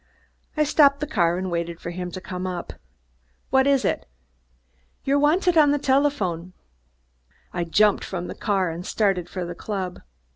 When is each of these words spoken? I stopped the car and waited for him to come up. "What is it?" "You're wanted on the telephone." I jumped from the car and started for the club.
I 0.57 0.63
stopped 0.63 0.99
the 0.99 1.05
car 1.05 1.37
and 1.37 1.51
waited 1.51 1.79
for 1.79 1.91
him 1.91 2.09
to 2.09 2.19
come 2.19 2.47
up. 2.47 2.73
"What 3.51 3.67
is 3.67 3.85
it?" 3.85 4.07
"You're 5.03 5.19
wanted 5.19 5.59
on 5.59 5.69
the 5.69 5.77
telephone." 5.77 6.53
I 7.53 7.65
jumped 7.65 8.03
from 8.03 8.25
the 8.25 8.33
car 8.33 8.71
and 8.71 8.83
started 8.83 9.29
for 9.29 9.45
the 9.45 9.53
club. 9.53 10.01